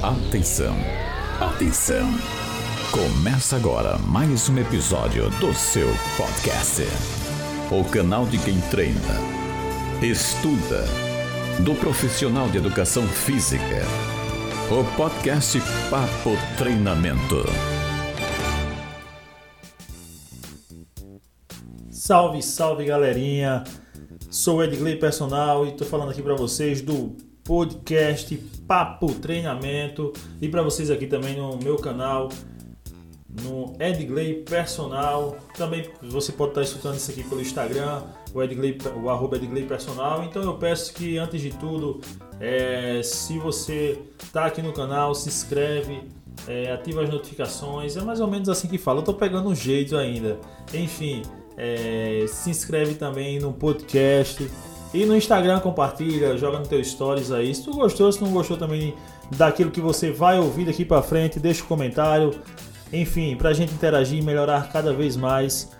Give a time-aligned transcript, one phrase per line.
[0.00, 0.76] Atenção,
[1.40, 2.06] atenção.
[2.92, 6.84] Começa agora mais um episódio do seu podcast.
[7.68, 8.94] O canal de quem treina,
[10.00, 10.84] estuda,
[11.64, 13.82] do profissional de educação física.
[14.70, 15.58] O podcast
[15.90, 17.44] Papo Treinamento.
[21.90, 23.64] Salve, salve galerinha!
[24.30, 27.16] Sou Edgley Personal e estou falando aqui para vocês do
[27.48, 28.36] podcast
[28.66, 32.28] Papo Treinamento e para vocês aqui também no meu canal
[33.42, 35.34] no Edgley Personal.
[35.56, 38.02] Também você pode estar escutando isso aqui pelo Instagram,
[38.34, 40.24] o, Edgley, o arroba Edgley Personal.
[40.24, 42.02] Então eu peço que antes de tudo,
[42.38, 46.02] é, se você está aqui no canal, se inscreve,
[46.46, 47.96] é, ativa as notificações.
[47.96, 48.98] É mais ou menos assim que fala.
[48.98, 50.38] Eu estou pegando um jeito ainda.
[50.74, 51.22] Enfim,
[51.56, 54.50] é, se inscreve também no podcast.
[54.92, 57.54] E no Instagram compartilha, joga no teu stories aí.
[57.54, 58.94] Se tu gostou, se não gostou também
[59.36, 62.34] daquilo que você vai ouvir daqui para frente, deixa um comentário.
[62.92, 65.70] Enfim, para a gente interagir e melhorar cada vez mais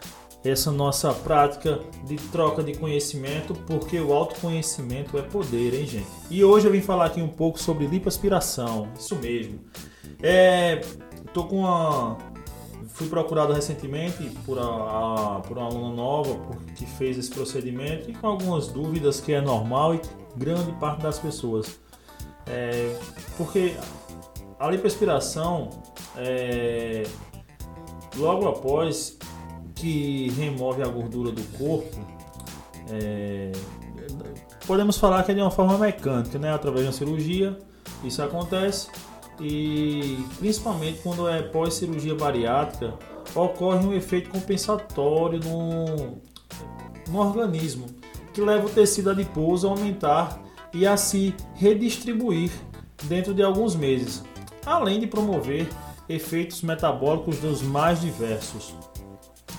[0.45, 6.07] essa nossa prática de troca de conhecimento, porque o autoconhecimento é poder, hein, gente?
[6.31, 9.61] E hoje eu vim falar aqui um pouco sobre lipoaspiração, isso mesmo.
[10.23, 10.81] É,
[11.33, 12.19] tô com uma
[12.99, 16.37] Fui procurado recentemente por, a, a, por uma aluna nova
[16.75, 20.01] que fez esse procedimento e com algumas dúvidas que é normal e
[20.35, 21.79] grande parte das pessoas.
[22.45, 22.99] É,
[23.37, 23.77] porque
[24.59, 25.71] a lipoaspiração,
[26.17, 27.05] é,
[28.17, 29.17] logo após
[29.77, 32.01] que remove a gordura do corpo,
[32.91, 33.53] é,
[34.67, 36.53] podemos falar que é de uma forma mecânica, né?
[36.53, 37.57] através de uma cirurgia,
[38.03, 38.89] isso acontece
[39.41, 42.95] e principalmente quando é pós-cirurgia bariátrica,
[43.35, 46.19] ocorre um efeito compensatório no,
[47.09, 47.87] no organismo,
[48.33, 52.51] que leva o tecido adiposo a aumentar e a se redistribuir
[53.05, 54.25] dentro de alguns meses,
[54.67, 55.69] além de promover
[56.09, 58.75] efeitos metabólicos dos mais diversos.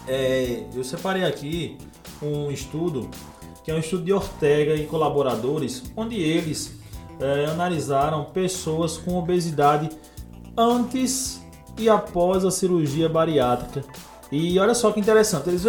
[0.08, 1.78] É, eu separei aqui
[2.22, 3.10] um estudo
[3.64, 6.80] que é um estudo de Ortega e colaboradores, onde eles
[7.20, 9.90] é, analisaram pessoas com obesidade
[10.58, 11.42] antes
[11.78, 13.84] e após a cirurgia bariátrica.
[14.32, 15.64] E olha só que interessante, eles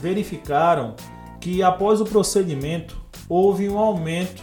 [0.00, 0.94] verificaram
[1.40, 2.96] que após o procedimento
[3.28, 4.42] houve um aumento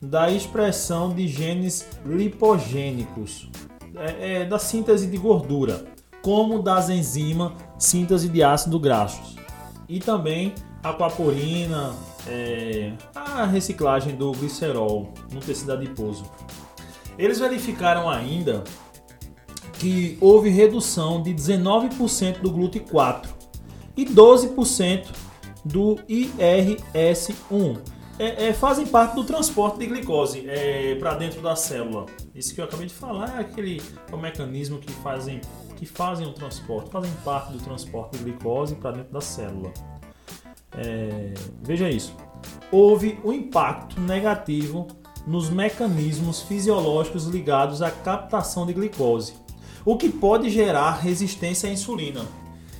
[0.00, 3.48] da expressão de genes lipogênicos,
[3.96, 5.84] é, é, da síntese de gordura,
[6.22, 9.36] como das enzimas síntese de ácido graxos.
[9.88, 10.52] E também
[10.82, 11.94] aquaporina,
[12.28, 16.24] é, a reciclagem do glicerol no tecido adiposo.
[17.18, 18.64] Eles verificaram ainda
[19.74, 23.26] que houve redução de 19% do GLUT4
[23.96, 25.06] e 12%
[25.64, 27.78] do IRS1.
[28.18, 32.06] É, é, fazem parte do transporte de glicose é, para dentro da célula.
[32.34, 35.40] Isso que eu acabei de falar é aquele é o mecanismo que fazem,
[35.76, 39.70] que fazem o transporte, fazem parte do transporte de glicose para dentro da célula.
[40.76, 41.32] É,
[41.62, 42.14] veja isso.
[42.70, 44.86] Houve um impacto negativo
[45.26, 49.34] nos mecanismos fisiológicos ligados à captação de glicose,
[49.84, 52.24] o que pode gerar resistência à insulina,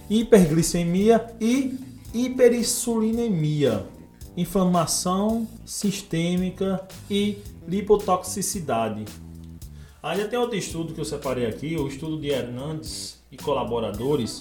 [0.09, 1.79] hiperglicemia e
[2.15, 3.87] hiperinsulinemia,
[4.37, 9.05] inflamação sistêmica e lipotoxicidade.
[10.03, 14.41] Ainda tem outro estudo que eu separei aqui, o estudo de Hernandes e colaboradores,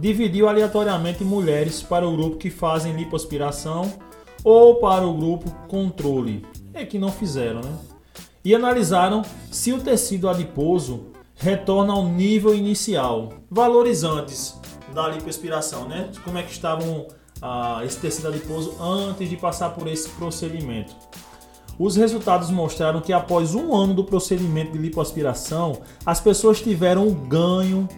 [0.00, 3.92] dividiu aleatoriamente mulheres para o grupo que fazem lipoaspiração
[4.42, 7.76] ou para o grupo controle, é que não fizeram, né?
[8.42, 14.58] E analisaram se o tecido adiposo retorna ao nível inicial, valores antes
[14.94, 16.10] da lipoaspiração, né?
[16.24, 17.06] Como é que estavam
[17.42, 20.94] ah, esse tecido adiposo antes de passar por esse procedimento.
[21.78, 27.14] Os resultados mostraram que após um ano do procedimento de lipoaspiração, as pessoas tiveram um
[27.14, 27.88] ganho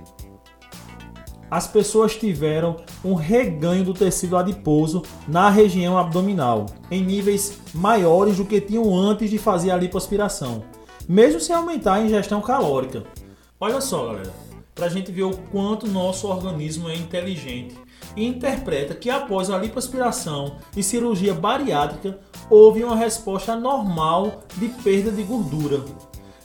[1.53, 8.47] as pessoas tiveram um reganho do tecido adiposo na região abdominal, em níveis maiores do
[8.47, 10.65] que tinham antes de fazer a lipoaspiração,
[11.07, 13.05] mesmo sem aumentar a ingestão calórica.
[13.61, 14.33] Olha só, galera,
[14.75, 17.77] para a gente ver o quanto nosso organismo é inteligente
[18.17, 22.19] e interpreta que após a lipoaspiração e cirurgia bariátrica
[22.49, 25.85] houve uma resposta normal de perda de gordura.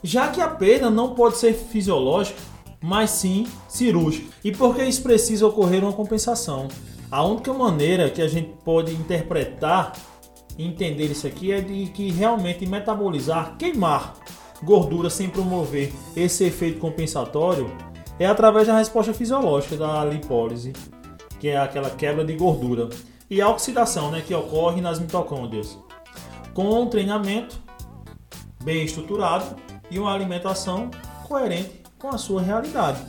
[0.04, 4.32] Já que a perda não pode ser fisiológica, mas sim cirúrgico.
[4.44, 6.68] E por que isso precisa ocorrer uma compensação?
[7.10, 9.94] A única maneira que a gente pode interpretar
[10.58, 14.16] entender isso aqui é de que realmente metabolizar, queimar
[14.64, 17.72] gordura sem promover esse efeito compensatório
[18.20, 20.74] é através da resposta fisiológica da lipólise,
[21.40, 22.90] que é aquela quebra de gordura,
[23.30, 25.78] e a oxidação, né, que ocorre nas mitocôndrias.
[26.54, 27.62] Com um treinamento
[28.64, 29.56] bem estruturado
[29.92, 30.90] e uma alimentação
[31.28, 33.02] coerente com a sua realidade.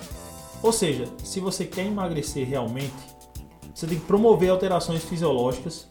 [0.62, 2.94] Ou seja, se você quer emagrecer realmente,
[3.74, 5.86] você tem que promover alterações fisiológicas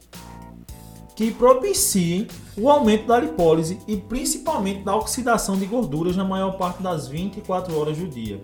[1.16, 6.84] que propiciem o aumento da lipólise e principalmente da oxidação de gorduras na maior parte
[6.84, 8.44] das 24 horas do dia.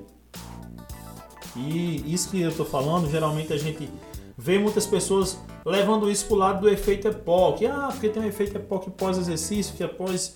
[1.56, 3.88] E isso que eu estou falando, geralmente a gente
[4.36, 7.68] vê muitas pessoas levando isso para o lado do efeito EPOC.
[7.68, 10.36] Ah, porque tem um efeito EPOC pós-exercício, que após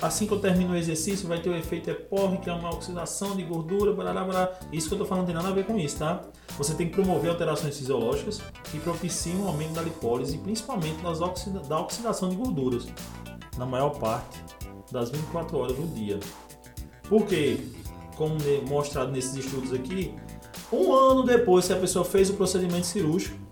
[0.00, 3.36] assim que eu termino o exercício vai ter o efeito EPOC, que é uma oxidação
[3.36, 3.92] de gordura.
[4.72, 6.22] Isso que eu estou falando não tem nada a ver com isso, tá?
[6.56, 8.40] Você tem que promover alterações fisiológicas
[8.70, 12.86] que propiciam o aumento da lipólise principalmente das oxida da oxidação de gorduras,
[13.56, 14.38] na maior parte
[14.90, 16.18] das 24 horas do dia.
[17.08, 17.60] Porque,
[18.16, 18.36] como
[18.68, 20.14] mostrado nesses estudos aqui,
[20.72, 23.47] um ano depois que a pessoa fez o procedimento cirúrgico,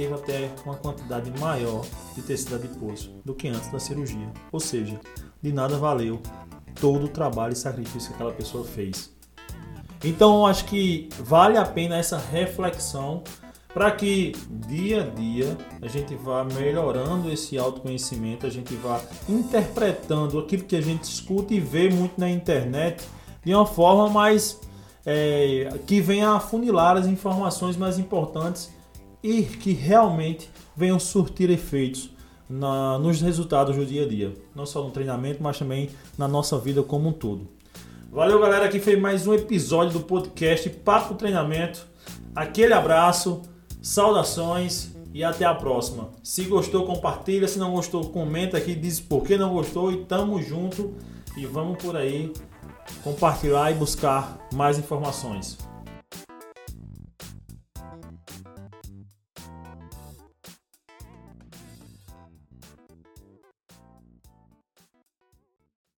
[0.00, 4.32] teve até uma quantidade maior de tecido adiposo do que antes da cirurgia.
[4.50, 4.98] Ou seja,
[5.42, 6.20] de nada valeu
[6.80, 9.14] todo o trabalho e sacrifício que aquela pessoa fez.
[10.02, 13.22] Então eu acho que vale a pena essa reflexão
[13.74, 14.32] para que
[14.66, 20.76] dia a dia a gente vá melhorando esse autoconhecimento, a gente vá interpretando aquilo que
[20.76, 23.06] a gente escuta e vê muito na internet
[23.44, 24.58] de uma forma mais
[25.04, 28.79] é, que venha afunilar as informações mais importantes
[29.22, 32.10] e que realmente venham surtir efeitos
[32.48, 36.58] na, nos resultados do dia a dia, não só no treinamento, mas também na nossa
[36.58, 37.48] vida como um todo.
[38.10, 41.86] Valeu, galera, aqui foi mais um episódio do podcast Papo Treinamento.
[42.34, 43.42] Aquele abraço,
[43.80, 46.10] saudações e até a próxima.
[46.22, 50.42] Se gostou, compartilha, se não gostou, comenta aqui, diz por que não gostou e tamo
[50.42, 50.94] junto
[51.36, 52.32] e vamos por aí
[53.04, 55.69] compartilhar e buscar mais informações.